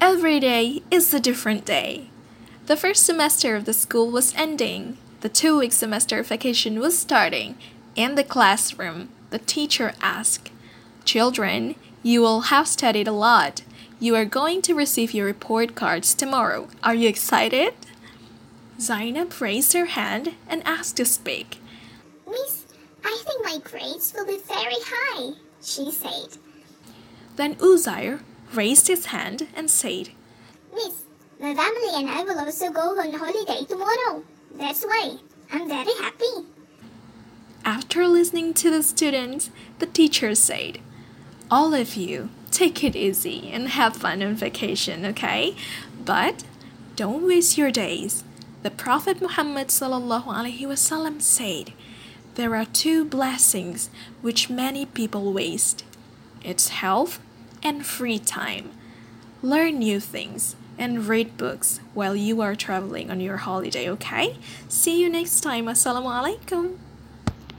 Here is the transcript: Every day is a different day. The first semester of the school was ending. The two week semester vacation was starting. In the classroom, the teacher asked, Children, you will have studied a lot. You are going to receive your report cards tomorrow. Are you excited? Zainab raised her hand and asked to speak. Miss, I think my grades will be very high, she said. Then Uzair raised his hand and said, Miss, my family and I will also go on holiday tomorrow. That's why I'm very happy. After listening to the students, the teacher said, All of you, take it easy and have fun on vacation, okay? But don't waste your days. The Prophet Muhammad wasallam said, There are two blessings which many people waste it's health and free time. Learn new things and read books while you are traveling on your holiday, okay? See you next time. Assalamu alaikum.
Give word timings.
Every 0.00 0.38
day 0.38 0.82
is 0.92 1.12
a 1.12 1.18
different 1.18 1.64
day. 1.64 2.08
The 2.66 2.76
first 2.76 3.04
semester 3.04 3.56
of 3.56 3.64
the 3.64 3.72
school 3.72 4.10
was 4.10 4.32
ending. 4.36 4.96
The 5.22 5.28
two 5.28 5.58
week 5.58 5.72
semester 5.72 6.22
vacation 6.22 6.78
was 6.78 6.96
starting. 6.96 7.58
In 7.96 8.14
the 8.14 8.22
classroom, 8.22 9.08
the 9.30 9.40
teacher 9.40 9.94
asked, 10.00 10.50
Children, 11.04 11.74
you 12.04 12.20
will 12.20 12.42
have 12.42 12.68
studied 12.68 13.08
a 13.08 13.12
lot. 13.12 13.62
You 13.98 14.14
are 14.14 14.24
going 14.24 14.62
to 14.62 14.74
receive 14.74 15.12
your 15.12 15.26
report 15.26 15.74
cards 15.74 16.14
tomorrow. 16.14 16.68
Are 16.84 16.94
you 16.94 17.08
excited? 17.08 17.74
Zainab 18.80 19.40
raised 19.40 19.72
her 19.72 19.86
hand 19.86 20.34
and 20.48 20.62
asked 20.64 20.96
to 20.98 21.04
speak. 21.04 21.58
Miss, 22.24 22.66
I 23.04 23.20
think 23.26 23.44
my 23.44 23.58
grades 23.64 24.14
will 24.16 24.26
be 24.26 24.38
very 24.46 24.78
high, 24.78 25.32
she 25.60 25.90
said. 25.90 26.38
Then 27.34 27.56
Uzair 27.56 28.20
raised 28.54 28.88
his 28.88 29.06
hand 29.06 29.48
and 29.54 29.70
said, 29.70 30.10
Miss, 30.74 31.04
my 31.40 31.54
family 31.54 31.90
and 31.94 32.08
I 32.08 32.22
will 32.22 32.38
also 32.38 32.70
go 32.70 32.98
on 32.98 33.12
holiday 33.12 33.64
tomorrow. 33.64 34.22
That's 34.54 34.84
why 34.84 35.16
I'm 35.50 35.68
very 35.68 35.94
happy. 36.00 36.46
After 37.64 38.06
listening 38.06 38.54
to 38.54 38.70
the 38.70 38.82
students, 38.82 39.50
the 39.78 39.86
teacher 39.86 40.34
said, 40.34 40.78
All 41.50 41.74
of 41.74 41.96
you, 41.96 42.30
take 42.50 42.82
it 42.82 42.96
easy 42.96 43.50
and 43.52 43.68
have 43.68 43.96
fun 43.96 44.22
on 44.22 44.34
vacation, 44.34 45.04
okay? 45.06 45.54
But 46.04 46.44
don't 46.96 47.26
waste 47.26 47.58
your 47.58 47.70
days. 47.70 48.24
The 48.62 48.70
Prophet 48.70 49.20
Muhammad 49.20 49.68
wasallam 49.68 51.22
said, 51.22 51.72
There 52.34 52.56
are 52.56 52.64
two 52.64 53.04
blessings 53.04 53.90
which 54.22 54.50
many 54.50 54.86
people 54.86 55.32
waste 55.32 55.84
it's 56.42 56.68
health 56.68 57.20
and 57.62 57.84
free 57.84 58.18
time. 58.18 58.70
Learn 59.42 59.78
new 59.78 60.00
things 60.00 60.56
and 60.78 61.06
read 61.06 61.36
books 61.36 61.80
while 61.94 62.14
you 62.14 62.40
are 62.40 62.54
traveling 62.54 63.10
on 63.10 63.20
your 63.20 63.38
holiday, 63.38 63.88
okay? 63.90 64.36
See 64.68 65.00
you 65.00 65.10
next 65.10 65.40
time. 65.40 65.66
Assalamu 65.66 66.06
alaikum. 66.10 66.76